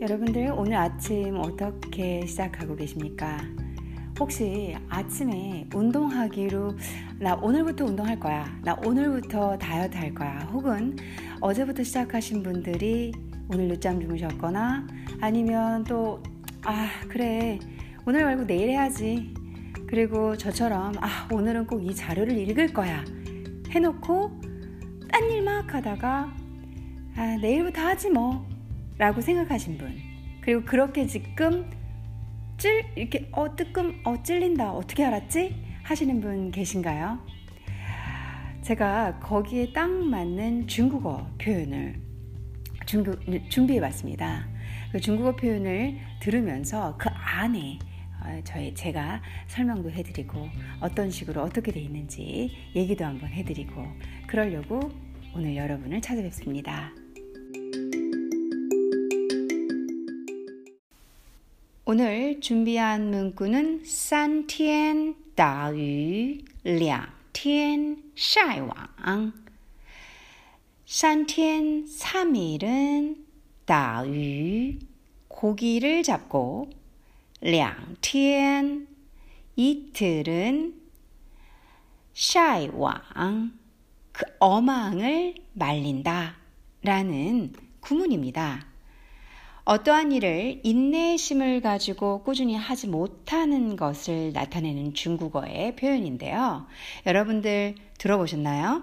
[0.00, 3.38] 여러분들 오늘 아침 어떻게 시작하고 계십니까?
[4.18, 6.72] 혹시 아침에 운동하기로
[7.18, 8.46] 나 오늘부터 운동할 거야.
[8.62, 10.38] 나 오늘부터 다이어트 할 거야.
[10.52, 10.96] 혹은
[11.40, 13.12] 어제부터 시작하신 분들이
[13.52, 14.86] 오늘 늦잠 주무셨거나
[15.20, 16.22] 아니면 또
[16.64, 17.58] 아, 그래.
[18.06, 19.34] 오늘 말고 내일 해야지.
[19.86, 23.04] 그리고 저처럼 아, 오늘은 꼭 이 자료를 읽을 거야.
[23.70, 24.40] 해놓고
[25.12, 26.32] 딴 일 막 하다가
[27.16, 28.49] 아, 내일부터 하지 뭐.
[29.00, 29.96] 라고 생각하신 분.
[30.42, 31.70] 그리고 그렇게 지금
[32.58, 34.72] 찔, 이렇게, 어, 뜨끔, 어, 찔린다.
[34.72, 35.56] 어떻게 알았지?
[35.82, 37.18] 하시는 분 계신가요?
[38.60, 41.98] 제가 거기에 딱 맞는 중국어 표현을
[42.84, 43.18] 중국,
[43.48, 44.46] 준비해 봤습니다.
[44.92, 47.78] 그 중국어 표현을 들으면서 그 안에
[48.22, 50.46] 어, 저희 제가 설명도 해드리고
[50.80, 53.82] 어떤 식으로 어떻게 돼 있는지 얘기도 한번 해드리고
[54.26, 54.90] 그러려고
[55.34, 56.99] 오늘 여러분을 찾아뵙습니다.
[61.89, 69.33] 오늘 준비한 문구는 三天打鱼两天晒网
[70.87, 73.17] 3天 3일은
[73.65, 74.79] 打鱼
[75.27, 76.69] 고기를 잡고
[77.41, 78.87] 两天
[79.55, 80.73] 이틀은
[82.13, 83.51] 晒网
[84.11, 86.37] 그 어망을 말린다
[86.81, 88.68] 라는 구문입니다.
[89.70, 96.66] 어떠한 일을 인내심을 가지고 꾸준히 하지 못하는 것을 나타내는 중국어의 표현인데요.
[97.06, 98.82] 여러분들 들어보셨나요?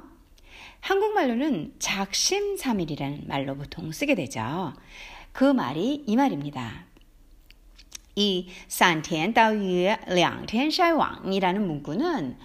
[0.80, 4.72] 한국말로는 작심삼일이라는 말로 보통 쓰게 되죠.
[5.34, 6.86] 그 말이 이 말입니다.
[8.16, 12.38] 이 산티엔 따위 량텐 샤왕이라는 문구는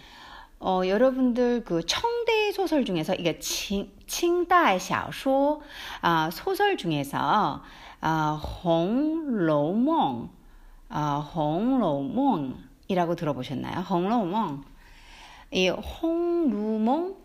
[0.58, 5.62] 어, 여러분들 그 청대 소설 중에서 이게 칭 칭다의 샤쇼
[6.00, 7.62] 아, 소설 중에서
[8.04, 8.32] 아,
[8.64, 10.28] 홍로몽,
[10.88, 13.78] 아, 홍로몽이라고 들어보셨나요?
[13.78, 14.64] 홍로몽.
[15.52, 17.16] 이 홍루몽이라는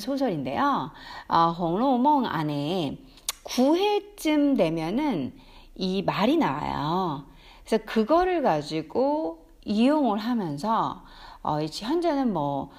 [0.00, 0.90] 소설인데요.
[1.28, 2.96] 아, 홍로몽 안에
[3.44, 5.34] 9회쯤 되면은
[5.74, 7.26] 이 말이 나와요.
[7.66, 11.04] 그래서 그거를 가지고 이용을 하면서
[11.42, 12.70] 어, 현재는 뭐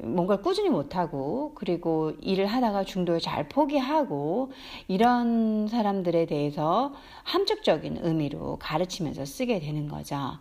[0.00, 4.52] 뭔가를 꾸준히 못하고 그리고 일을 하다가 중도에 잘 포기하고
[4.88, 6.92] 이런 사람들에 대해서
[7.24, 10.38] 함축적인 의미로 가르치면서 쓰게 되는 거죠.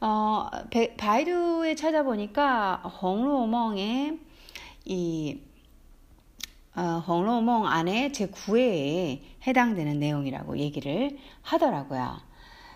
[0.00, 0.48] 어,
[0.96, 4.18] 바이두에 찾아보니까 홍로몽의
[4.86, 5.40] 이
[6.76, 12.29] 어, 홍로몽 안에 제 9회에 해당되는 내용이라고 얘기를 하더라고요.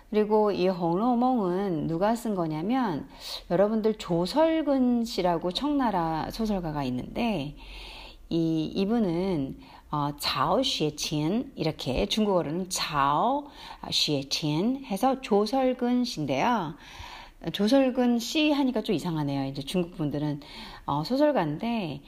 [0.09, 3.07] 그리고 이 홍로몽은 누가 쓴 거냐면
[3.51, 7.55] 여러분들 조설근 씨라고 청나라 소설가가 있는데
[8.29, 9.57] 이 이분은
[9.91, 13.47] 어, 자오 쉐친 이렇게 중국어로는 자오
[13.91, 16.75] 쉐친 해서 조설근 씨인데요.
[17.53, 19.49] 조설근 씨 하니까 좀 이상하네요.
[19.49, 20.41] 이제 중국 분들은
[20.85, 22.01] 어, 소설가인데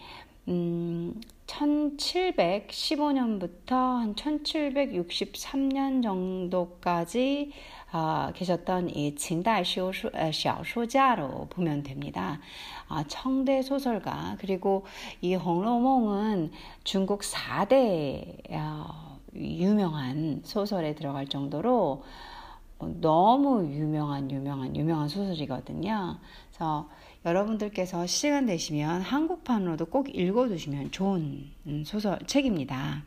[0.48, 7.52] 음, 1715년부터 한 1763년 정도까지
[7.94, 9.64] 어, 계셨던 이 칭다이
[10.34, 12.40] 샤오쇼자로 보면 됩니다.
[12.90, 14.86] 어, 청대 소설가 그리고
[15.22, 16.52] 이 홍로몽은
[16.84, 22.04] 중국 4대 어, 유명한 소설에 들어갈 정도로
[22.80, 26.18] 너무 유명한 유명한 유명한 소설이거든요.
[26.50, 26.90] 그래서
[27.26, 31.52] 여러분들께서 시간 되시면 한국판으로도 꼭 읽어두시면 좋은
[31.86, 33.04] 소설 책입니다.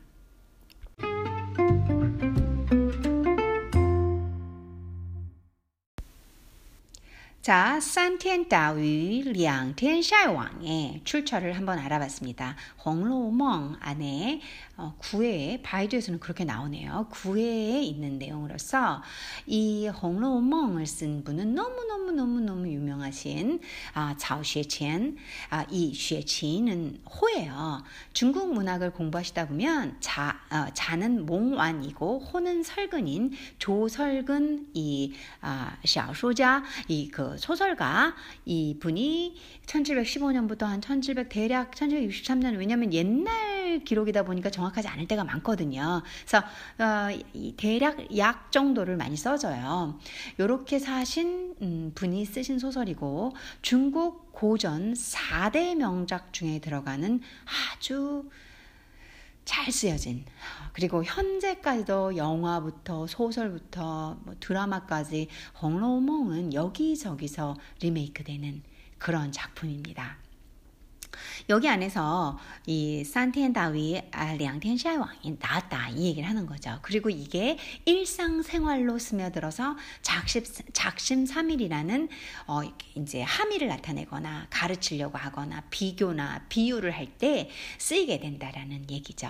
[7.45, 12.55] 자, 三天打鱼两天晒网의 출처를 한번 알아봤습니다.
[12.83, 14.41] 홍로몽 안에
[14.77, 17.07] 어, 9회, 바이두에서는 그렇게 나오네요.
[17.11, 19.03] 9회에 있는 내용으로서
[19.45, 23.61] 이 홍로몽을 쓴 분은 너무너무너무너무 유명하신
[23.93, 25.15] 아, 자오쉐첸,
[25.51, 27.83] 아, 이 쉐치는 호예요.
[28.11, 37.28] 중국 문학을 공부하시다 보면 자, 어, 자는 몽완이고 호는 설근인 조설근 이 아, 小说家 이그
[37.38, 39.36] 소설가 이 분이
[39.66, 46.02] 1715년부터 한 1700 대략 1763년 왜냐면 옛날 기록이다 보니까 정확하지 않을 때가 많거든요.
[46.26, 46.44] 그래서
[46.78, 47.08] 어,
[47.56, 49.98] 대략 약 정도를 많이 써져요.
[50.38, 53.32] 요렇게 사신 음, 분이 쓰신 소설이고
[53.62, 57.20] 중국 고전 4대 명작 중에 들어가는
[57.74, 58.24] 아주
[59.50, 60.24] 잘 쓰여진
[60.72, 65.26] 그리고 현재까지도 영화부터 소설부터 뭐 드라마까지
[65.60, 68.62] 홍로몽은 여기저기서 리메이크되는
[68.98, 70.18] 그런 작품입니다.
[71.48, 76.78] 여기 안에서 이 산티엔다위 아, 량텐샤이왕이 나왔다 이 얘기를 하는 거죠.
[76.82, 80.42] 그리고 이게 일상생활로 스며들어서 작심
[80.72, 82.08] 작심삼일이라는
[82.46, 82.62] 어
[82.94, 89.28] 이제 함의를 나타내거나 가르치려고 하거나 비교나 비유를 할 때 쓰이게 된다라는 얘기죠.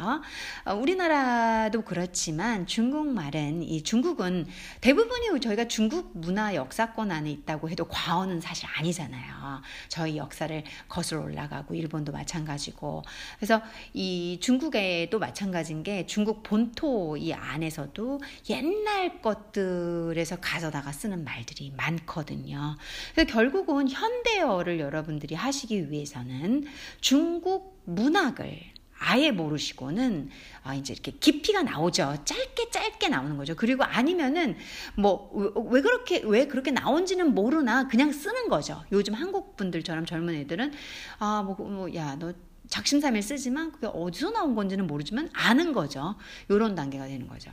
[0.65, 4.47] 어, 우리나라도 그렇지만 중국말은 이 중국은
[4.81, 9.63] 대부분이 저희가 중국 문화 역사권 안에 있다고 해도 과언은 사실 아니잖아요.
[9.89, 13.03] 저희 역사를 거슬러 올라가고 일본도 마찬가지고
[13.37, 13.63] 그래서
[13.93, 18.21] 이 중국에도 마찬가지인 게 중국 본토 이 안에서도
[18.51, 22.77] 옛날 것들에서 가져다가 쓰는 말들이 많거든요.
[23.15, 26.65] 그래서 결국은 현대어를 여러분들이 하시기 위해서는
[27.01, 30.29] 중국 문학을 아예 모르시고는
[30.63, 32.17] 아 이제 이렇게 깊이가 나오죠.
[32.25, 33.57] 짧게 짧게 나오는 거죠.
[33.57, 34.57] 그리고 아니면은
[34.97, 35.31] 뭐
[35.71, 38.85] 왜 그렇게 왜 그렇게 나온지는 모르나 그냥 쓰는 거죠.
[38.93, 40.73] 요즘 한국 분들처럼 젊은 애들은
[41.19, 42.35] 아뭐야너
[42.69, 46.15] 작심삼일 쓰지만 그게 어디서 나온 건지는 모르지만 아는 거죠.
[46.51, 47.51] 요런 단계가 되는 거죠.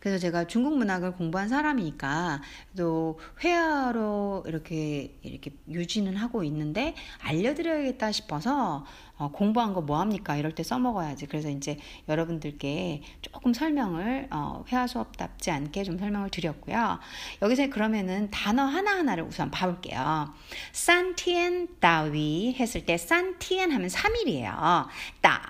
[0.00, 2.40] 그래서 제가 중국 문학을 공부한 사람이니까
[2.76, 8.86] 또 회화로 이렇게 이렇게 유지는 하고 있는데 알려드려야겠다 싶어서
[9.18, 10.36] 어, 공부한 거 뭐 합니까?
[10.36, 11.26] 이럴 때 써먹어야지.
[11.26, 11.78] 그래서 이제
[12.08, 16.98] 여러분들께 조금 설명을 어, 회화 수업답지 않게 좀 설명을 드렸고요.
[17.40, 20.34] 여기서 그러면은 단어 하나하나를 우선 봐볼게요.
[20.72, 24.88] 산티엔 따위 했을 때 산티엔 하면 3일이에요.
[25.22, 25.40] 따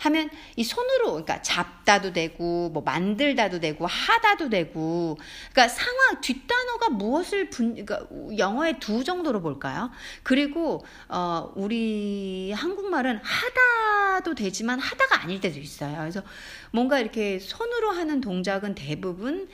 [0.00, 5.18] 하면 이 손으로 그러니까 잡다도 되고 뭐 만들다도 되고 하다도 되고
[5.52, 8.06] 그러니까 상황 뒷단어가 무엇을 분 그러니까
[8.36, 9.90] 영어의 두 정도로 볼까요?
[10.22, 15.96] 그리고 어 우리 한국말 말은 하다도 되지만 하다가 아닐 때도 있어요.
[15.98, 16.22] 그래서
[16.70, 19.48] 뭔가 이렇게 손으로 하는 동작은 대부분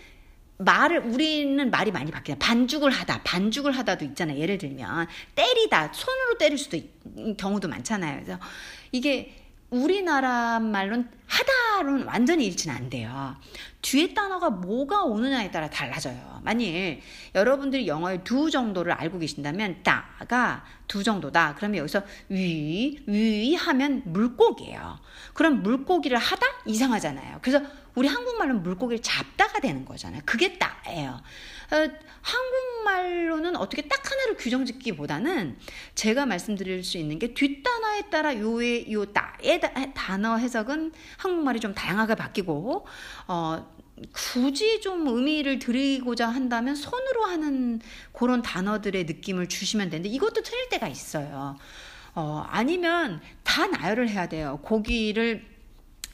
[0.58, 4.38] 말을 우리는 말이 많이 바뀌나 반죽을 하다 반죽을 하다도 있잖아요.
[4.38, 8.22] 예를 들면 때리다 손으로 때릴 수도 있, 경우도 많잖아요.
[8.22, 8.40] 그래서
[8.92, 13.36] 이게 우리나라 말로는 하다로는 완전히 일치는 안 돼요.
[13.82, 16.40] 뒤에 단어가 뭐가 오느냐에 따라 달라져요.
[16.44, 17.00] 만일
[17.34, 21.54] 여러분들이 영어의 두 정도를 알고 계신다면 따가 두 정도다.
[21.56, 24.98] 그러면 여기서 위, 위 하면 물고기예요.
[25.34, 26.46] 그럼 물고기를 하다?
[26.66, 27.38] 이상하잖아요.
[27.42, 27.64] 그래서
[27.96, 30.20] 우리 한국말로는 물고기를 잡다가 되는 거잖아요.
[30.26, 31.20] 그게 따예요.
[31.72, 31.90] 어,
[32.20, 35.56] 한국말로는 어떻게 딱 하나를 규정 짓기보다는
[35.94, 39.60] 제가 말씀드릴 수 있는 게 뒷단어에 따라 요의 요 따의
[39.94, 42.86] 단어 해석은 한국말이 좀 다양하게 바뀌고
[43.28, 43.76] 어
[44.12, 47.80] 굳이 좀 의미를 드리고자 한다면 손으로 하는
[48.12, 51.56] 그런 단어들의 느낌을 주시면 되는데 이것도 틀릴 때가 있어요.
[52.14, 54.58] 어, 아니면 다 나열을 해야 돼요.
[54.62, 55.55] 고기를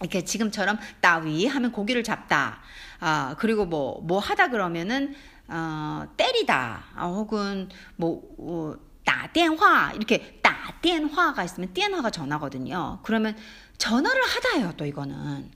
[0.01, 2.59] 이렇게 지금처럼 따위 하면 고기를 잡다.
[2.99, 5.15] 아, 그리고 뭐, 뭐 하다 그러면은,
[5.47, 6.83] 어, 때리다.
[6.95, 10.51] 아, 혹은 뭐, 어, 따电화 이렇게 따
[10.81, 12.99] 电화가 있으면 电화가 전화거든요.
[13.03, 13.35] 그러면
[13.77, 15.49] 전화를 하다예요, 또 이거는.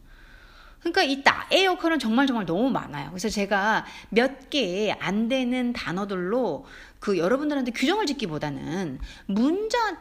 [0.79, 3.09] 그러니까 이 따의 역할은 정말 정말 너무 많아요.
[3.09, 6.65] 그래서 제가 몇 개 안 되는 단어들로
[6.99, 9.97] 그 여러분들한테 규정을 짓기보다는 문장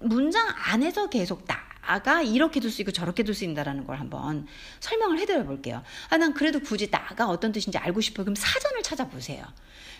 [0.00, 1.60] 문장 안에서 계속 따
[2.04, 4.46] 가 이렇게도 쓰이고 저렇게도 쓰인다라는 걸 한번
[4.78, 5.82] 설명을 해드려 볼게요.
[6.08, 8.24] 아, 난 그래도 굳이 따가 어떤 뜻인지 알고 싶어요.
[8.24, 9.44] 그럼 사전을 찾아보세요.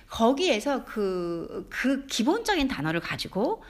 [0.08, 3.64] 거기에서 그, 그 기본적인 단어를 가지고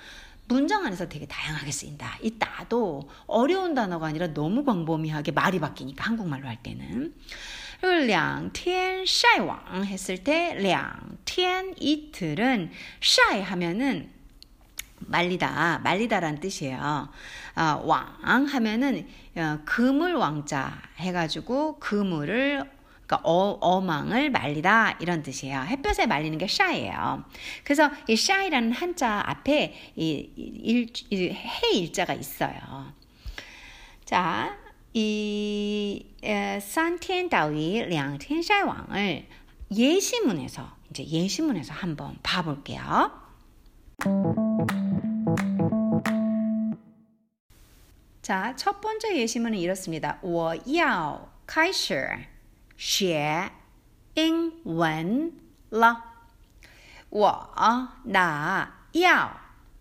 [0.49, 2.19] 문장 안에서 되게 다양하게 쓰인다.
[2.23, 7.15] 이 따도 어려운 단어가 아니라 너무 광범위하게 말이 바뀌니까 한국말로 할 때는.
[7.81, 14.11] 그리고 两天晒网 했을 때 两天 이틀은 샤이 하면은
[15.08, 17.10] 말리다, 말리다라는 뜻이에요.
[17.56, 22.70] 어, 왕 하면은 어, 그물 왕자 해가지고 그물을
[23.06, 25.62] 그러니까 어, 망을 말리다 이런 뜻이에요.
[25.62, 27.24] 햇볕에 말리는 게 샤이예요.
[27.64, 32.94] 그래서 이 샤이라는 한자 앞에 이, 일, 이, 해 일자가 있어요.
[34.06, 34.58] 자,
[34.94, 36.06] 이
[36.62, 39.28] 산티엔다위 량天샤이왕을
[39.76, 43.25] 예시문에서 이제 예시문에서 한번 봐볼게요.
[48.23, 50.19] 자, 첫 번째 예시문은 이렇습니다.
[50.23, 52.27] 我要开始
[52.77, 53.51] 学
[54.15, 55.33] 英文
[55.71, 55.97] 了.
[57.11, 57.51] 我,
[58.05, 59.31] 나,要.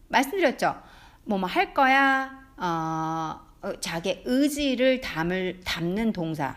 [0.07, 0.81] 말씀드렸죠?
[1.25, 2.39] 뭐뭐 할 거야.
[2.57, 3.39] 어,
[3.79, 6.55] 자기 의지를 담을, 담는 동사.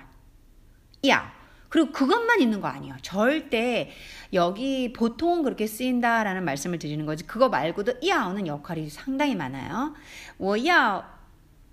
[1.09, 1.36] 야.
[1.69, 2.97] 그리고 그것만 있는 거 아니에요.
[3.01, 3.91] 절대
[4.35, 7.25] 여기 보통 그렇게 쓰인다라는 말씀을 드리는 거지.
[7.27, 9.95] 그거 말고도 야오는 역할이 상당히 많아요.
[10.39, 11.03] 我要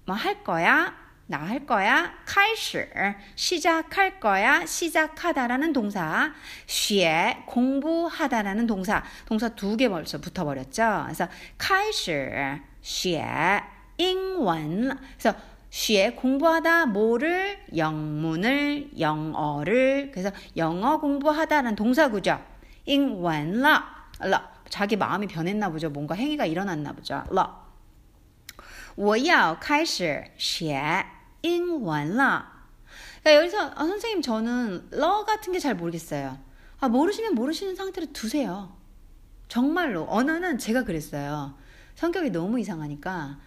[0.06, 0.96] 뭐 할 거야.
[1.28, 2.14] 나할 거야.
[2.26, 2.90] 开始
[3.36, 4.66] 시작할 거야.
[4.66, 6.34] 시작하다라는 동사.
[6.66, 9.04] 学 공부하다라는 동사.
[9.26, 11.04] 동사 두 개 벌써 붙어버렸죠.
[11.06, 11.28] 그래서
[11.58, 13.62] 开始 学
[13.98, 14.98] 英文了.
[15.20, 15.38] 그래서
[15.74, 22.40] 学 공부하다 뭐를 영문을 영어를 그래서 영어 공부하다는 동사구죠.
[22.86, 23.84] 英文了.
[24.70, 25.90] 자기 마음이 변했나 보죠.
[25.90, 27.24] 뭔가 행위가 일어났나 보죠.
[27.32, 27.68] 了.
[28.96, 31.06] 我要开始学
[31.42, 32.46] 英文了.
[33.22, 36.38] 그러니까 여기서 아, 선생님 저는 러 같은 게 잘 모르겠어요.
[36.80, 38.76] 아, 모르시면 모르시는 상태로 두세요.
[39.48, 41.56] 정말로 언어는 제가 그랬어요.
[41.96, 43.40] 성격이 너무 이상하니까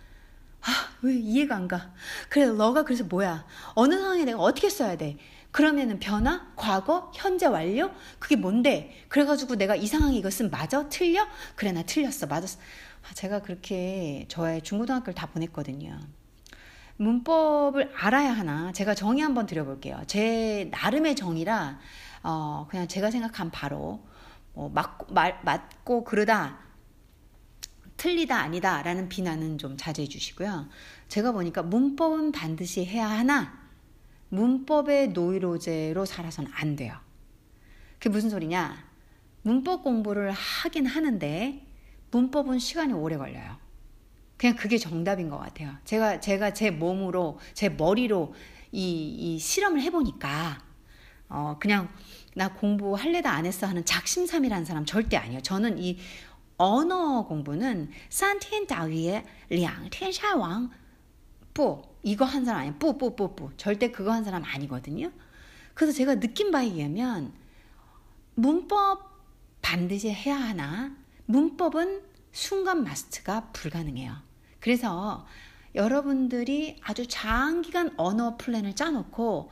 [0.68, 1.94] 아, 왜 이해가 안 가?
[2.28, 3.46] 그래, 너가 그래서 뭐야?
[3.74, 5.18] 어느 상황에 내가 어떻게 써야 돼?
[5.52, 7.92] 그러면은 변화, 과거, 현재 완료?
[8.20, 9.06] 그게 뭔데?
[9.08, 10.90] 그래가지고 내가 이 상황에 쓴 맞아?
[10.90, 11.26] 틀려?
[11.56, 12.28] 그래, 나 틀렸어.
[12.28, 12.60] 맞았어.
[13.10, 15.98] 아, 제가 그렇게 저의 중고등학교를 다 보냈거든요.
[16.98, 18.74] 문법을 알아야 하나?
[18.74, 20.02] 제가 정의 한번 드려볼게요.
[20.06, 21.80] 제 나름의 정의라,
[22.24, 24.06] 어, 그냥 제가 생각한 바로,
[24.54, 26.67] 뭐, 맞고, 말, 맞고 그러다,
[27.98, 30.70] 틀리다, 아니다, 라는 비난은 좀 자제해 주시고요.
[31.08, 33.60] 제가 보니까 문법은 반드시 해야 하나,
[34.30, 36.96] 문법의 노이로제로 살아서는 안 돼요.
[37.94, 38.86] 그게 무슨 소리냐?
[39.42, 41.66] 문법 공부를 하긴 하는데,
[42.12, 43.58] 문법은 시간이 오래 걸려요.
[44.38, 45.76] 그냥 그게 정답인 것 같아요.
[45.84, 48.36] 제가, 제가 제 몸으로, 제 머리로
[48.72, 50.62] 이, 이 실험을 해보니까,
[51.30, 51.90] 어, 그냥
[52.36, 55.42] 나 공부할래다 안 했어 하는 작심삼이라는 사람 절대 아니에요.
[55.42, 55.98] 저는 이
[56.58, 60.72] 언어 공부는 산티엔 다위의 량텐샤왕
[61.54, 65.12] 뽀 이거 한 사람 아니야 뽀뽀뽀뽀 절대 그거 한 사람 아니거든요.
[65.74, 67.34] 그래서 제가 느낀 바에 의하면
[68.36, 69.18] 문법
[69.62, 70.96] 반드시 해야 하나
[71.26, 74.16] 문법은 순간 마스트가 불가능해요.
[74.60, 75.26] 그래서
[75.76, 79.52] 여러분들이 아주 장기간 언어 플랜을 짜놓고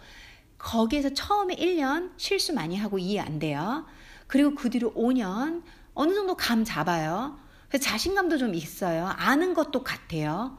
[0.58, 3.86] 거기에서 처음에 1년 실수 많이 하고 이해 안 돼요.
[4.28, 5.62] 그리고 그 뒤로 5년
[5.96, 7.40] 어느 정도 감 잡아요.
[7.80, 9.08] 자신감도 좀 있어요.
[9.18, 10.58] 아는 것도 같아요.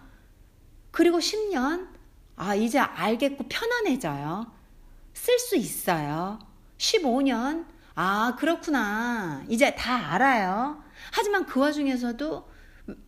[0.90, 1.88] 그리고 10년,
[2.36, 4.50] 아, 이제 알겠고 편안해져요.
[5.14, 6.38] 쓸 수 있어요.
[6.78, 9.44] 15년, 아, 그렇구나.
[9.48, 10.82] 이제 다 알아요.
[11.12, 12.48] 하지만 그 와중에서도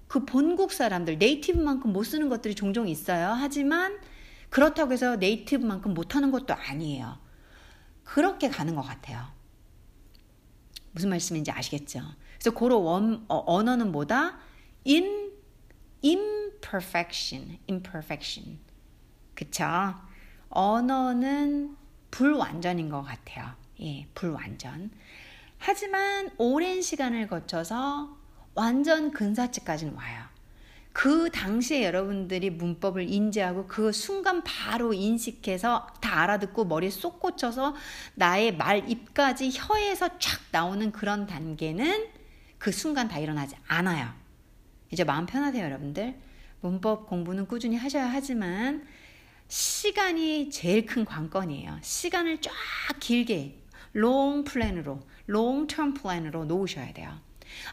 [0.06, 3.34] 그 본국 사람들, 네이티브만큼 못 쓰는 것들이 종종 있어요.
[3.36, 3.98] 하지만
[4.48, 7.18] 그렇다고 해서 네이티브만큼 못하는 것도 아니에요.
[8.04, 9.37] 그렇게 가는 것 같아요.
[10.98, 12.00] 무슨 말씀인지 아시겠죠?
[12.34, 14.36] 그래서 고로 원, 어, 언어는 뭐다?
[14.84, 15.30] in
[16.04, 18.58] imperfection, imperfection.
[19.36, 19.64] 그쵸?
[20.48, 21.76] 언어는
[22.10, 23.54] 불완전인 것 같아요.
[23.80, 24.90] 예, 불완전.
[25.58, 28.16] 하지만 오랜 시간을 거쳐서
[28.54, 30.24] 완전 근사치까지는 와요.
[30.98, 37.76] 그 당시에 여러분들이 문법을 인지하고 그 순간 바로 인식해서 다 알아듣고 머리에 쏙 꽂혀서
[38.16, 42.08] 나의 말 입까지 혀에서 촥 나오는 그런 단계는
[42.58, 44.12] 그 순간 다 일어나지 않아요.
[44.90, 46.18] 이제 마음 편하세요, 여러분들.
[46.62, 48.84] 문법 공부는 꾸준히 하셔야 하지만
[49.46, 51.78] 시간이 제일 큰 관건이에요.
[51.80, 52.52] 시간을 쫙
[52.98, 53.62] 길게
[53.92, 57.20] long plan으로, long term plan으로 놓으셔야 돼요.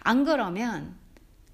[0.01, 1.03] 안 그러면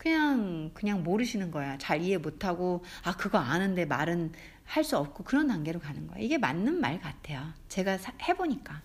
[0.01, 1.77] 그냥 그냥 모르시는 거야.
[1.77, 4.31] 잘 이해 못하고 아 그거 아는데 말은
[4.65, 6.17] 할 수 없고 그런 단계로 가는 거야.
[6.19, 7.53] 이게 맞는 말 같아요.
[7.69, 8.81] 제가 사, 해보니까.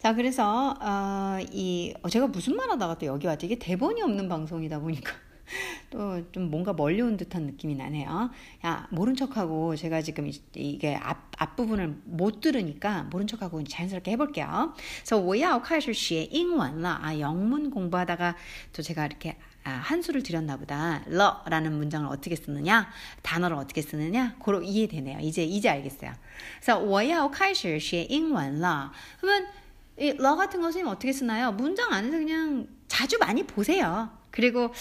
[0.00, 3.46] 자 그래서 어, 이 어, 제가 무슨 말 하다가 또 여기 왔지?
[3.46, 5.12] 이게 대본이 없는 방송이다 보니까
[5.89, 8.29] 또 좀 뭔가 멀리 온 듯한 느낌이 나네요.
[8.65, 14.73] 야 모른 척하고 제가 지금 이게 앞 앞부분을 못 들으니까 모른 척하고 자연스럽게 해볼게요.
[14.99, 16.99] 그래서 我要开始学英文了.
[17.01, 18.35] 아 영문 공부하다가
[18.73, 21.03] 또 제가 이렇게 아, 한 수를 드렸나 보다.
[21.07, 22.89] 러라는 문장을 어떻게 쓰느냐,
[23.21, 25.19] 단어를 어떻게 쓰느냐, 고로 이해되네요.
[25.19, 26.13] 이제 이제 알겠어요.
[26.61, 28.91] 그래서 我要开始学英文了.
[29.19, 29.47] 그러면
[29.97, 31.51] 이러 같은 것은 어떻게 쓰나요?
[31.51, 34.09] 문장 안에서 그냥 자주 많이 보세요.
[34.34, 34.72] 그리고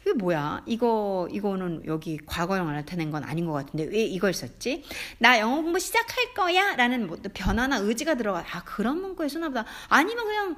[0.00, 0.62] 이게 뭐야?
[0.64, 4.84] 이거 이거는 여기 과거형을 나타낸 건 아닌 것 같은데 왜 이걸 썼지?
[5.18, 8.38] 나 영어 공부 시작할 거야라는 뭐 변화나 의지가 들어가.
[8.50, 9.66] 아 그런 문구에 쓰나 보다.
[9.88, 10.56] 아니면 그냥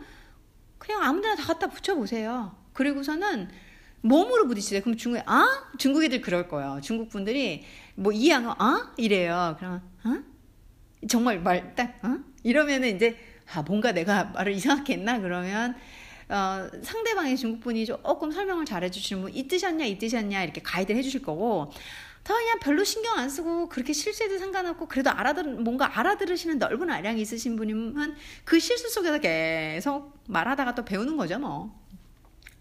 [0.78, 2.54] 그냥 아무데나 다 갖다 붙여 보세요.
[2.74, 3.48] 그리고서는
[4.02, 4.82] 몸으로 부딪히세요.
[4.82, 5.46] 그럼 중국에 아
[5.76, 6.78] 중국 애들 그럴 거예요.
[6.80, 7.64] 중국 분들이
[7.96, 9.56] 뭐 이해 안 하고 아 이래요.
[9.58, 10.22] 그러면 어?
[11.08, 12.18] 정말 말 딱 어?
[12.44, 13.16] 이러면은 이제
[13.52, 15.74] 아 뭔가 내가 말을 이상하게 했나 그러면
[16.33, 21.21] 어, 상대방의 중국분이 조금 설명을 잘 해주시는 분, 이 뜻이었냐, 이 뜻이었냐, 이렇게 가이드를 해주실
[21.21, 21.71] 거고,
[22.23, 27.21] 더 그냥 별로 신경 안 쓰고, 그렇게 실수해도 상관없고, 그래도 알아들, 뭔가 알아들으시는 넓은 아량이
[27.21, 31.75] 있으신 분이면 그 실수 속에서 계속 말하다가 또 배우는 거죠, 뭐.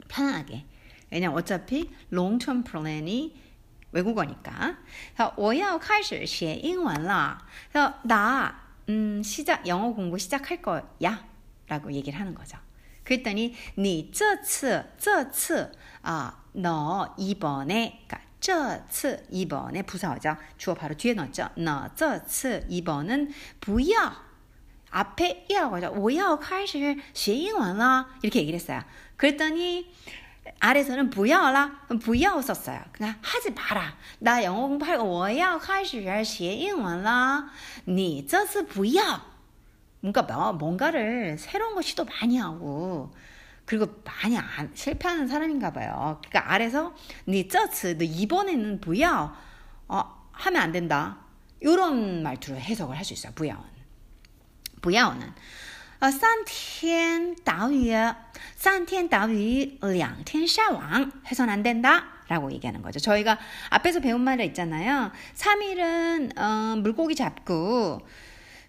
[0.09, 0.65] 편안하게.
[1.11, 3.35] 왜냐면 어차피 long-term plan이
[3.93, 4.77] 외국어니까.
[5.37, 7.38] 我要开始学英文了.
[7.73, 11.27] 그래서 나 음, 시작 영어 공부 시작할 거야.
[11.69, 12.59] 라고 얘기를 하는 거죠.
[13.05, 15.73] 그랬더니 你这次这次
[16.03, 20.37] 아, 너 이번에 그러니까 这次 이번에 부사어죠.
[20.57, 21.49] 주어 바로 뒤에 넣었죠.
[21.57, 24.12] 너这次 이번은 不要
[24.91, 28.83] 앞에 要죠 我要开始学英文了 이렇게 얘기를 했어요.
[29.17, 29.93] 그랬더니
[30.61, 32.81] 아래서는 不要啦,不要 썼어요.
[32.93, 33.97] 그냥 하지 마라.
[34.21, 37.50] 나 영어 공부하고 我要开始学英文了.
[37.85, 39.32] 你这次不要.
[40.03, 43.12] 뭔가 뭔가를 새로운 거 시도 많이 하고
[43.65, 46.21] 그리고 많이 안, 실패하는 사람인가 봐요.
[46.27, 46.95] 그러니까 아래서
[47.27, 49.35] 네 저츠 너 이번에는 不要
[49.88, 51.19] 어, 하면 안 된다.
[51.61, 53.33] 이런 말투로 해석을 할 수 있어요.
[53.35, 53.45] 不
[54.93, 55.33] 要는
[55.99, 57.93] 呃三天打鱼
[58.55, 63.00] 三天打鱼两天晒网 해선 안 된다 라고 얘기하는 거죠.
[63.00, 63.38] 저희가
[63.71, 65.11] 앞에서 배운 말이 있잖아요.
[65.35, 68.07] 3일은 어, 물고기 잡고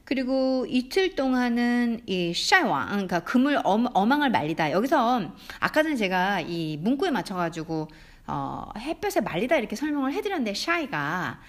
[0.04, 4.70] 그리고 이틀 동안은 이 샤왕, 그러니까 그물 엄, 어망을 말리다.
[4.72, 5.30] 여기서
[5.60, 7.88] 아까 전에 제가 이 문구에 맞춰가지고
[8.26, 11.40] 어, 햇볕에 말리다 이렇게 설명을 해드렸는데 샤이가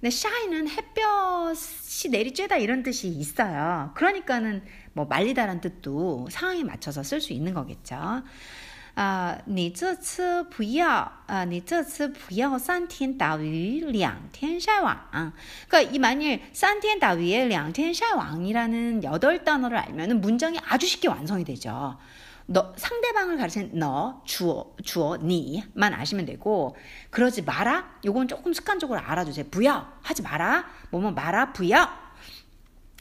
[0.00, 3.90] 근데 샤이는 햇볕이 내리쬐다 이런 뜻이 있어요.
[3.94, 4.62] 그러니까는
[4.94, 8.22] 뭐 말리다란 뜻도 상황에 맞춰서 쓸 수 있는 거겠죠.
[8.95, 14.97] 啊，你这次不要啊，你这次不要三天打鱼两天晒网。
[15.67, 21.97] 그러니까 이 만일 三天打鱼两天晒网이라는 여덟 단어를 알면은 문장이 아주 쉽게 완성이 되죠.
[22.47, 26.77] 너 상대방을 가르치는 너 주어 주어 니만 아시면 되고
[27.09, 31.98] 그러지 마라 요건 조금 습관적으로 알아주세요 부여 하지 마라 뭐뭐 마라 부여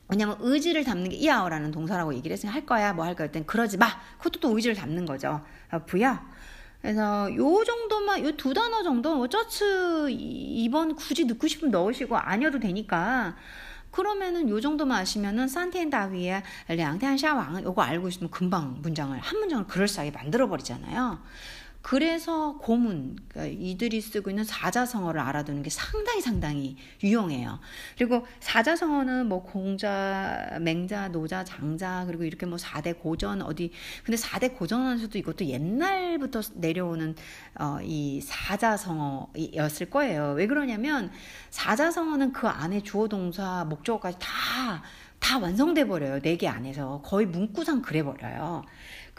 [0.09, 3.77] 왜냐면 의지를 담는 게 이하오라는 동사라고 얘기를 했으니 할 거야 뭐 할 거야 땐 그러지
[3.77, 3.87] 마.
[4.17, 5.41] 그것도 또 의지를 담는 거죠.
[5.69, 6.19] 아, 부여
[6.81, 12.59] 그래서 요 정도만 요 두 단어 정도 뭐 저츠 이번 굳이 넣고 싶으면 넣으시고 아니어도
[12.59, 13.35] 되니까.
[13.91, 20.11] 그러면은 요 정도만 아시면은 산티엔다위에 량탄 샤왕 요거 알고 있으면 금방 문장을 한 문장을 그럴싸하게
[20.11, 21.19] 만들어 버리잖아요.
[21.81, 27.59] 그래서 고문, 그러니까 이들이 쓰고 있는 사자성어를 알아두는 게 상당히 상당히 유용해요.
[27.97, 33.71] 그리고 사자성어는 뭐 공자, 맹자, 노자, 장자, 그리고 이렇게 뭐 4대 고전, 어디,
[34.03, 37.15] 근데 4대 고전 안에서도 이것도 옛날부터 내려오는,
[37.59, 40.33] 어, 이 사자성어였을 거예요.
[40.33, 41.11] 왜 그러냐면,
[41.49, 44.83] 사자성어는 그 안에 주어, 동사, 목적어까지 다,
[45.19, 46.19] 다 완성돼 버려요.
[46.21, 47.01] 네 개 안에서.
[47.03, 48.63] 거의 문구상 그래 버려요.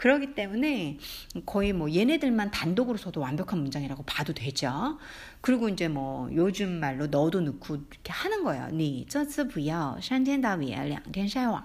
[0.01, 0.97] 그러기 때문에
[1.45, 4.97] 거의 뭐 얘네들만 단독으로서도 완벽한 문장이라고 봐도 되죠.
[5.41, 8.69] 그리고 이제 뭐 요즘 말로 너도 넣고 이렇게 하는 거예요.
[8.69, 11.63] 네, 니 저츠 부여 산젠다위에 량텐 샤왕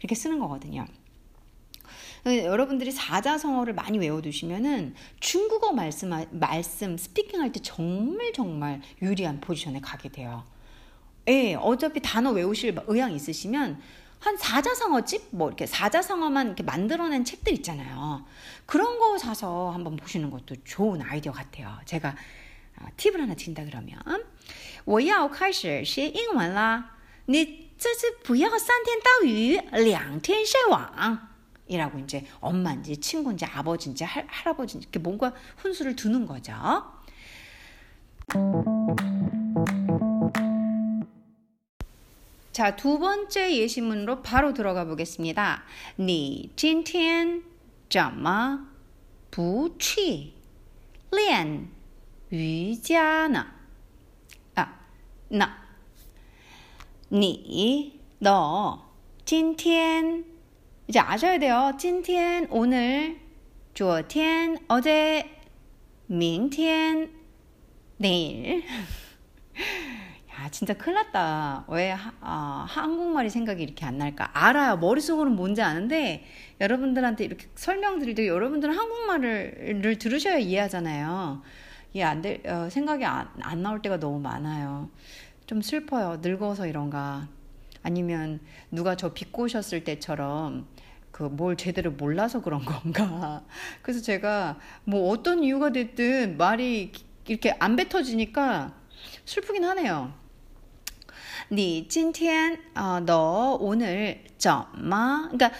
[0.00, 0.84] 이렇게 쓰는 거거든요.
[2.26, 10.10] 어, 여러분들이 사자성어를 많이 외워두시면은 중국어 말씀 말씀 스피킹할 때 정말 정말 유리한 포지션에 가게
[10.10, 10.44] 돼요.
[11.26, 13.80] 예, 어차피 단어 외우실 의향 있으시면
[14.19, 18.25] 한 사자성어집 뭐 이렇게 사자성어만 이렇게 만들어낸 책들 있잖아요.
[18.65, 21.77] 그런 거 사서 한번 보시는 것도 좋은 아이디어 같아요.
[21.85, 22.15] 제가
[22.97, 23.99] 팁을 하나 드린다 그러면
[24.85, 31.33] 我要开始学英文啦你这次不要三天钓鱼两天晒网
[31.67, 36.53] 이라고 이제 엄마인지 친구인지 아버지인지 할, 할아버지인지 이렇게 뭔가 훈수를 두는 거죠.
[42.57, 45.63] 자, 두 번째 예시문으로 바로 들어가 보겠습니다.
[45.97, 47.41] 你今天
[47.89, 48.67] 怎么
[49.31, 50.33] 不去
[51.11, 51.67] 练
[52.29, 53.47] 瑜伽呢?
[54.55, 54.67] 아,
[55.29, 55.63] 나.
[57.09, 58.79] 你, 너,
[59.25, 60.25] 今天
[60.87, 61.73] 이제 아셔야 돼요.
[61.77, 63.19] 今天 오늘,
[63.73, 65.27] 昨天 어제,
[66.07, 67.09] 明天
[67.97, 68.63] 내일.
[70.40, 71.64] 아, 진짜 큰일 났다.
[71.66, 74.30] 왜 하, 아, 한국말이 생각이 이렇게 안 날까?
[74.34, 74.76] 알아요.
[74.76, 76.24] 머릿속으로는 뭔지 아는데
[76.60, 81.42] 여러분들한테 이렇게 설명드릴 때 여러분들은 한국말을 들으셔야 이해하잖아요.
[81.92, 84.90] 이해 안 될, 어, 생각이 안, 안 나올 때가 너무 많아요.
[85.46, 86.18] 좀 슬퍼요.
[86.22, 87.26] 늙어서 이런가.
[87.82, 88.38] 아니면
[88.70, 90.68] 누가 저 비꼬셨을 때처럼
[91.10, 93.42] 그뭘 제대로 몰라서 그런 건가.
[93.82, 96.92] 그래서 제가 뭐 어떤 이유가 됐든 말이
[97.26, 98.72] 이렇게 안 뱉어지니까
[99.24, 100.27] 슬프긴 하네요.
[101.49, 105.51] 你今天 어, 너 오늘 怎么 그러니까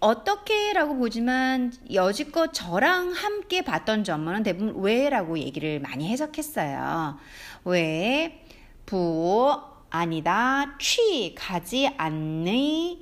[0.00, 7.18] 어떻게라고 보지만 여지껏 저랑 함께 봤던 점은 대부분 왜라고 얘기를 많이 해석했어요.
[7.64, 8.44] 왜?
[8.86, 9.58] 부
[9.90, 10.76] 아니다.
[10.78, 12.98] 취 가지 않는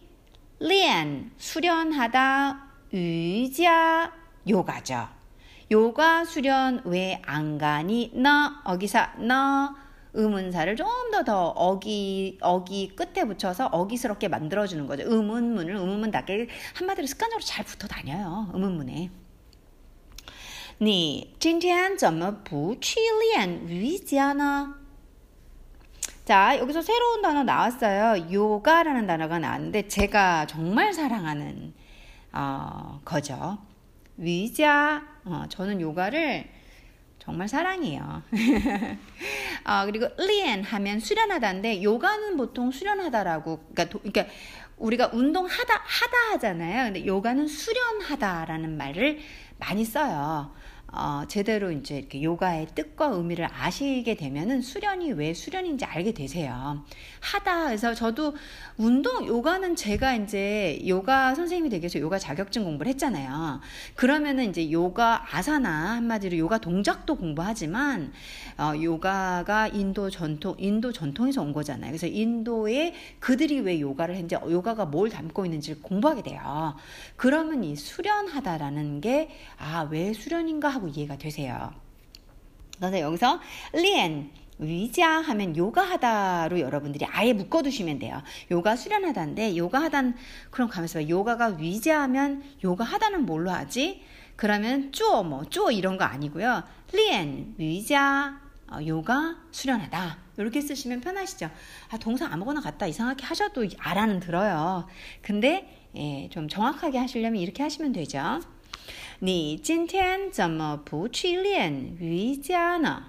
[0.60, 4.12] 练 수련하다 의자
[4.48, 5.08] 요가죠.
[5.72, 8.12] 요가 수련 왜 안 가니?
[8.14, 9.74] 너 어기사 너
[10.16, 15.04] 의문사를 좀 더 더 어기 어기 끝에 붙여서 어기스럽게 만들어주는 거죠.
[15.06, 18.50] 의문문을 의문문 답게 한마디로 습관적으로 잘 붙어 다녀요.
[18.52, 19.10] 의문문에.
[20.80, 22.98] 你今天怎么不去
[23.34, 24.74] 练瑜伽呢？
[26.24, 28.32] 자, 여기서 새로운 단어 나왔어요.
[28.32, 31.72] 요가라는 단어가 나왔는데 제가 정말 사랑하는
[32.32, 33.58] 어, 거죠.
[34.16, 35.02] 위자.
[35.24, 36.48] 어, 저는 요가를
[37.27, 38.23] 정말 사랑해요.
[39.67, 44.33] 어, 그리고 리엔 하면 수련하다인데 요가는 보통 수련하다라고 그러니까, 도, 그러니까
[44.77, 46.85] 우리가 운동하다 하다 하잖아요.
[46.85, 49.19] 근데 요가는 수련하다라는 말을
[49.59, 50.55] 많이 써요.
[50.91, 56.83] 어, 제대로 이제 이렇게 요가의 뜻과 의미를 아시게 되면은 수련이 왜 수련인지 알게 되세요.
[57.19, 58.35] 하다 해서 저도
[58.77, 63.59] 운동 요가는 제가 이제 요가 선생님이 되기 위해서 요가 자격증 공부를 했잖아요.
[63.95, 68.13] 그러면은 이제 요가 아사나 한마디로 요가 동작도 공부하지만
[68.57, 71.91] 어, 요가가 인도 전통 인도 전통에서 온 거잖아요.
[71.91, 76.75] 그래서 인도에 그들이 왜 요가를 했는지 요가가 뭘 담고 있는지 공부하게 돼요.
[77.17, 81.73] 그러면 이 수련하다라는 게 아 왜 수련인가 하고 이해가 되세요.
[82.77, 83.39] 그래서 여기서
[83.73, 88.21] 리엔 위자 하면 요가하다로 여러분들이 아예 묶어두시면 돼요.
[88.49, 90.15] 요가 수련하다인데 요가하단
[90.49, 91.07] 그럼 가면서 봐.
[91.07, 94.03] 요가가 위자하면 요가하다는 뭘로 하지?
[94.35, 96.63] 그러면 쪼, 뭐, 쪼 이런 거 아니고요.
[96.93, 98.39] 리엔, 위자,
[98.71, 100.17] 어, 요가, 수련하다.
[100.37, 101.49] 이렇게 쓰시면 편하시죠.
[101.89, 104.85] 아, 동사 아무거나 갖다 이상하게 하셔도 알아는 들어요.
[105.23, 108.39] 근데, 예, 좀 정확하게 하시려면 이렇게 하시면 되죠.
[109.20, 113.04] 你今天怎么不去练瑜伽呢？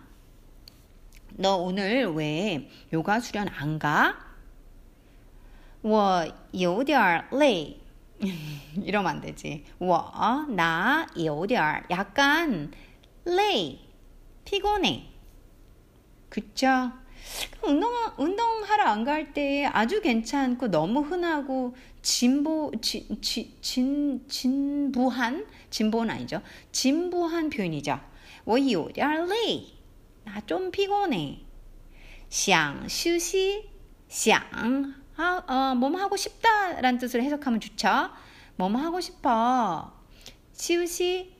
[1.37, 4.13] 너 오늘 왜 요가 수련 안 가?
[5.81, 7.77] 我有点累.
[8.75, 9.63] 이러면 안 되지.
[9.79, 12.71] 我나有点 약간
[13.25, 13.79] 累
[14.45, 15.05] 피곤해.
[16.29, 16.91] 그쵸?
[17.63, 23.17] 운동 운동하러 안 갈 때 아주 괜찮고 너무 흔하고 진보 진,
[23.61, 26.41] 진, 진부한 진보는 아니죠.
[26.71, 27.99] 진부한 표현이죠.
[28.45, 29.73] 我有点累.
[30.25, 31.39] 나좀 피곤해.
[32.29, 33.69] 想休息,
[34.09, 34.41] 想
[35.15, 37.87] 아, 어, 뭐뭐 하고 싶다라는 뜻으로 해석하면 좋죠.
[38.55, 39.93] 뭐뭐 하고 싶어.
[40.53, 41.33] 休息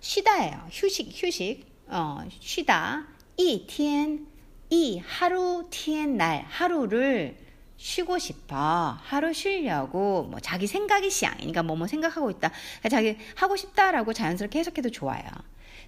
[0.00, 0.68] 쉬다예요.
[0.70, 1.66] 휴식, 휴식.
[1.88, 3.06] 어, 쉬다.
[3.36, 4.26] 一天,
[4.68, 7.36] 이 하루, 天, 날, 하루를
[7.78, 8.96] 쉬고 싶어.
[9.02, 12.50] 하루 쉬려고 뭐 자기 생각이 시앙이니까 뭐뭐 생각하고 있다.
[12.50, 15.22] 그러니까 자기 하고 싶다라고 자연스럽게 해석해도 좋아요.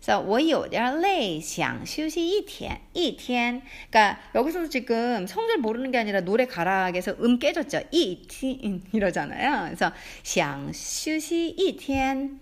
[0.00, 7.81] 그래서 我有点累想休息一天一天 그러니까 여기서도 지금 성질 모르는 게 아니라 노래 가락에서 음 깨졌죠.
[7.90, 9.64] 一天 이러잖아요.
[9.66, 12.40] 그래서 想休息一天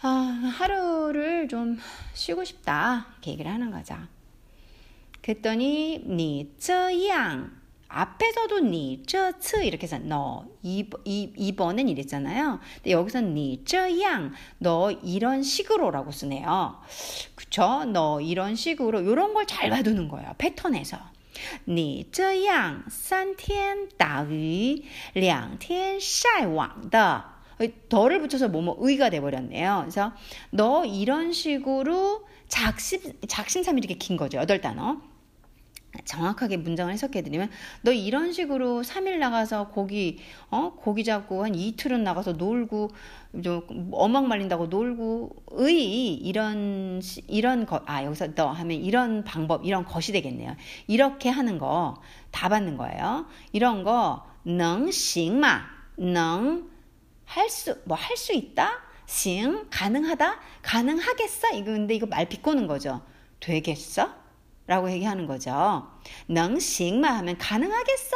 [0.00, 1.78] 아, 하루를 좀
[2.14, 3.06] 쉬고 싶다.
[3.14, 3.96] 이렇게 얘기를 하는 거죠.
[5.22, 7.50] 그랬더니 你这样
[7.88, 12.58] 앞에서도 니, 这次 이렇게 해서 너, 이, 이, 이번엔 이랬잖아요.
[12.76, 16.80] 근데 여기서는 니, 这样, 너 이런 식으로라고 쓰네요.
[17.36, 17.84] 그쵸?
[17.86, 20.34] 너 이런 식으로 요런 걸 잘 봐두는 거예요.
[20.38, 20.98] 패턴에서.
[21.68, 27.24] 你这样三天打鱼两天晒网的
[27.88, 29.78] 덜을 붙여서 뭐뭐 의가 돼버렸네요.
[29.82, 30.12] 그래서
[30.50, 34.38] 너 이런 식으로 작심 작심삼이 이렇게 긴 거죠.
[34.38, 35.00] 여덟 단어.
[36.05, 37.49] 정확하게 문장을 해석해드리면
[37.81, 40.19] 너 이런 식으로 3일 나가서 고기
[40.51, 40.73] 어?
[40.75, 42.89] 고기 잡고 한 이틀은 나가서 놀고
[43.43, 50.11] 좀 어막 말린다고 놀고 의 이런 이런 거아 여기서 너 하면 이런 방법 이런 것이
[50.11, 50.55] 되겠네요.
[50.87, 51.99] 이렇게 하는 거
[52.31, 53.25] 다 받는 거예요.
[53.51, 55.61] 이런 거 능行마.
[55.97, 58.71] 능할 수 뭐 할 수 있다?
[59.05, 60.39] 行 가능하다?
[60.61, 61.49] 가능하겠어?
[61.55, 63.01] 이거 근데 이거 말 비꼬는 거죠.
[63.39, 64.13] 되겠어
[64.69, 65.87] 라고 얘기하는 거죠.
[66.27, 68.15] 능식만 하면 가능하겠어?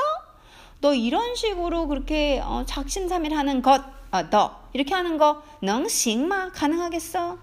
[0.81, 7.39] 너 이런 식으로 그렇게 어, 작심삼일 하는 것, 어, 너 이렇게 하는 거 능식마 가능하겠어?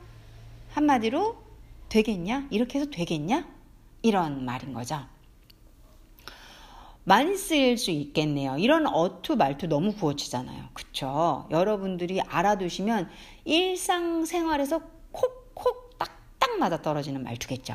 [0.74, 1.42] 한마디로
[1.88, 2.46] 되겠냐?
[2.50, 3.48] 이렇게 해서 되겠냐?
[4.02, 5.00] 이런 말인 거죠.
[7.02, 8.58] 많이 쓰일 수 있겠네요.
[8.58, 10.68] 이런 어투 말투 너무 구어치잖아요.
[10.72, 11.48] 그쵸?
[11.50, 13.10] 여러분들이 알아두시면
[13.44, 17.74] 일상생활에서 콕콕 딱딱 맞아 떨어지는 말투겠죠.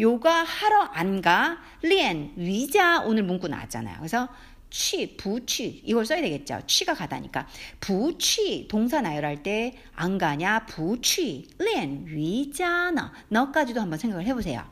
[0.00, 3.96] 요가 하러 안 가, 리엔, 위자 오늘 문구 나왔잖아요.
[3.98, 4.28] 그래서
[4.70, 6.62] 취, 부취 이걸 써야 되겠죠.
[6.66, 7.46] 취가 가다니까.
[7.78, 14.64] 부취 동사 나열할 때 안 가냐 부취 렌 위자나 너까지도 한번 생각을 해보세요.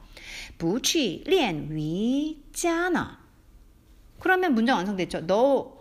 [0.59, 3.21] 부취 렌 위자나
[4.19, 5.27] 그러면 문장 완성됐죠.
[5.29, 5.73] 너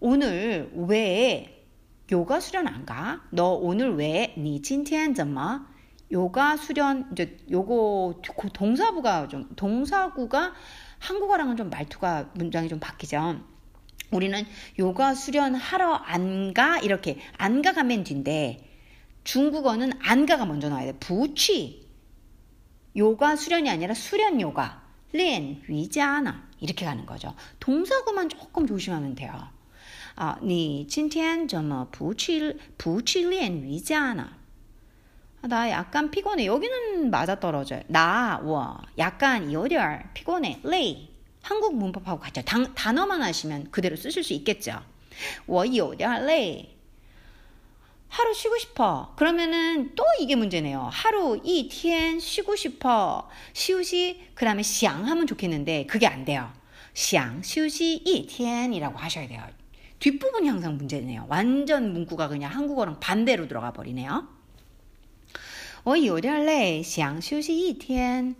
[0.00, 1.66] 오늘 왜
[2.10, 3.20] 요가 수련 안 가?
[3.30, 5.66] 너 오늘 왜 니 진티엔 점마
[6.11, 8.21] 요가 수련 이제 요거
[8.53, 10.53] 동사부가 좀 동사구가
[10.99, 13.41] 한국어랑은 좀 말투가 문장이 좀 바뀌죠.
[14.11, 14.45] 우리는
[14.77, 18.69] 요가 수련 하러 안 가 이렇게 안 가 가면 뒤인데
[19.23, 20.99] 중국어는 안 가가 먼저 나와야 돼.
[20.99, 21.87] 부취
[22.95, 27.33] 요가 수련이 아니라 수련 요가 렌 위자나 이렇게 가는 거죠.
[27.59, 29.33] 동사구만 조금 조심하면 돼요.
[30.15, 34.29] 아, 你今天怎么不去不去练瑜伽呢?
[35.41, 36.45] 나 약간 피곤해.
[36.45, 37.81] 여기는 맞아 떨어져요.
[37.87, 40.59] 나, 我 약간 有点 피곤해.
[40.63, 41.09] 累
[41.41, 42.41] 한국 문법하고 같죠.
[42.43, 44.81] 단, 단어만 하시면 그대로 쓰실 수 있겠죠.
[45.45, 46.69] 我有点累
[48.07, 49.13] 하루 쉬고 싶어.
[49.17, 50.87] 그러면은 또 이게 문제네요.
[50.91, 53.27] 하루 이天 쉬고 싶어.
[53.53, 56.53] 쉬우시 그다음에 想 하면 좋겠는데 그게 안 돼요.
[56.95, 59.43] 想 쉬우시 이텐이라고 하셔야 돼요.
[59.99, 61.25] 뒷부분이 항상 문제네요.
[61.27, 64.27] 완전 문구가 그냥 한국어랑 반대로 들어가 버리네요.
[65.87, 68.35] 我有点累,想休息一天.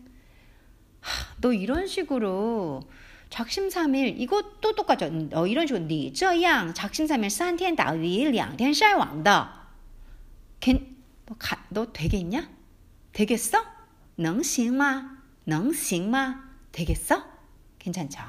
[1.41, 2.81] 너 이런 식으로
[3.29, 5.09] 작심삼일 이것도 똑같죠.
[5.33, 9.49] 어, 이런 식으로 你这样 작심삼일 三天打鱼两天晒网的.
[10.59, 12.47] 걘, 너, 가, 너 되겠냐?
[13.11, 13.65] 되겠어?
[14.15, 15.23] 能行吗?
[15.45, 16.51] 能行吗?
[16.71, 17.23] 되겠어?
[17.79, 18.19] 괜찮죠?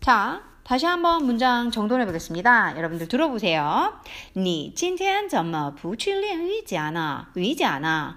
[0.00, 2.76] 자, 다시 한번 문장 정돈해 보겠습니다.
[2.76, 3.94] 여러분들 들어보세요.
[4.34, 7.26] 你今天怎么不去练瑜伽呢？
[7.34, 8.16] 瑜伽呢？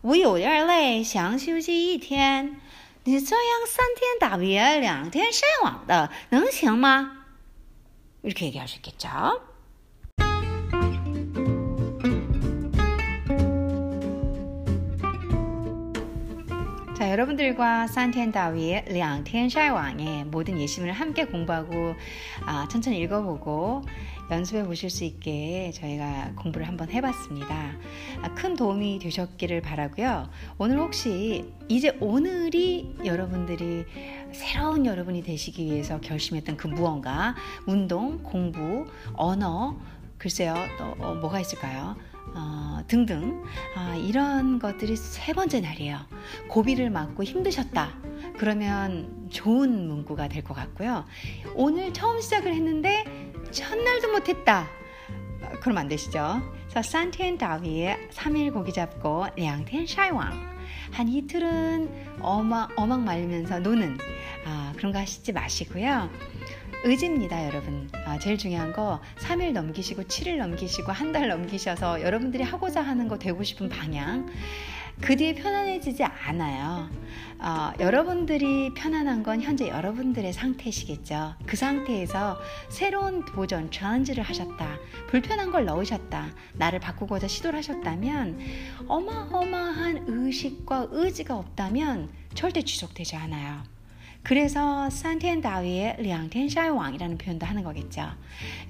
[0.00, 2.60] 我有点累，想休息一天。
[3.04, 7.24] 你这样三天打鱼两天晒网的能行吗?
[8.22, 9.08] 이렇게 얘기할 수 있겠죠.
[16.95, 21.93] 자, 여러분들과 산텐다위의 량텐샤이왕의 모든 예시문을 함께 공부하고
[22.45, 23.81] 아, 천천히 읽어보고
[24.31, 27.73] 연습해 보실 수 있게 저희가 공부를 한번 해봤습니다.
[28.21, 30.29] 아, 큰 도움이 되셨기를 바라고요.
[30.57, 33.83] 오늘 혹시 이제 오늘이 여러분들이
[34.31, 39.77] 새로운 여러분이 되시기 위해서 결심했던 그 무언가 운동, 공부, 언어
[40.17, 41.97] 글쎄요 또 어, 뭐가 있을까요?
[42.35, 43.43] 어, 등등
[43.75, 45.99] 아, 이런 것들이 세 번째 날이에요.
[46.49, 47.93] 고비를 맞고 힘드셨다.
[48.37, 51.05] 그러면 좋은 문구가 될 것 같고요.
[51.55, 53.05] 오늘 처음 시작을 했는데
[53.51, 54.67] 첫날도 못했다.
[55.61, 56.41] 그럼 안 되시죠?
[56.69, 60.55] 그래서 산티엔 다위에 3일 고기 잡고 량텐 샤이왕
[60.91, 63.97] 한 이틀은 어막, 어막 말리면서 노는
[64.45, 66.09] 아, 그런 거 하시지 마시고요.
[66.83, 67.89] 의지입니다, 여러분.
[68.05, 73.17] 아, 제일 중요한 거 3일 넘기시고 7일 넘기시고 한 달 넘기셔서 여러분들이 하고자 하는 거
[73.17, 74.27] 되고 싶은 방향
[75.01, 76.89] 그 뒤에 편안해지지 않아요.
[77.39, 81.35] 어, 여러분들이 편안한 건 현재 여러분들의 상태시겠죠.
[81.45, 82.37] 그 상태에서
[82.69, 84.77] 새로운 도전, 전지를 하셨다.
[85.07, 86.27] 불편한 걸 넣으셨다.
[86.53, 88.39] 나를 바꾸고자 시도를 하셨다면
[88.87, 93.63] 어마어마한 의식과 의지가 없다면 절대 지속되지 않아요.
[94.25, 98.09] 그래서 산티엔다위의 량텐 샤이왕이라는 표현도 하는 거겠죠.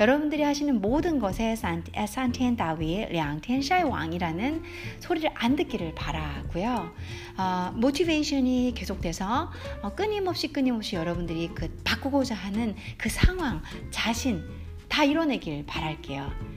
[0.01, 4.63] 여러분들이 하시는 모든 것에 산티엔다위의 량텐 샤이왕이라는
[4.99, 6.91] 소리를 안 듣기를 바라고요.
[7.37, 9.49] 어, 모티베이션이 계속돼서
[9.81, 14.43] 어, 끊임없이 끊임없이 여러분들이 그 바꾸고자 하는 그 상황, 자신
[14.89, 16.54] 다 이뤄내길 바랄게요.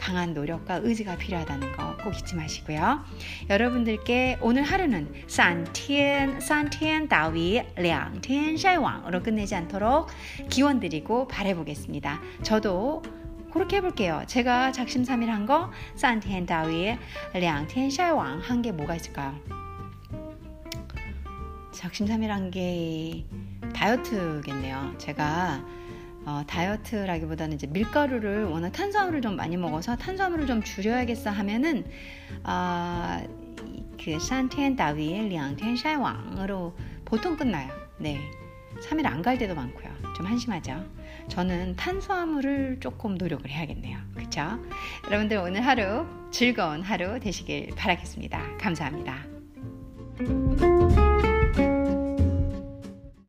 [0.00, 3.04] 강한 노력과 의지가 필요하다는 거 꼭 잊지 마시고요.
[3.50, 10.08] 여러분들께 오늘 하루는 산티엔 산티엔 다위 량티엔 샤이왕으로 끝내지 않도록
[10.48, 12.20] 기원 드리고 바래보겠습니다.
[12.42, 13.02] 저도
[13.52, 14.22] 그렇게 해볼게요.
[14.26, 16.96] 제가 작심삼일 한 거 산티엔 다위
[17.34, 19.34] 량티엔 샤이왕 한 게 뭐가 있을까요?
[21.72, 23.24] 작심삼일 한 게
[23.74, 24.94] 다이어트겠네요.
[24.98, 25.62] 제가
[26.26, 31.84] 어, 다이어트라기보다는 이제 밀가루를 워낙 탄수화물을 좀 많이 먹어서 탄수화물을 좀 줄여야겠어 하면은
[32.44, 33.18] 어,
[34.02, 37.70] 그 산티엔 다위의 량텐 샤이왕으로 보통 끝나요.
[37.98, 38.18] 네.
[38.88, 39.88] 3일 안 갈 때도 많고요.
[40.16, 40.84] 좀 한심하죠.
[41.28, 43.98] 저는 탄수화물을 조금 노력을 해야겠네요.
[44.14, 44.42] 그쵸?
[45.06, 48.56] 여러분들 오늘 하루 즐거운 하루 되시길 바라겠습니다.
[48.58, 49.24] 감사합니다.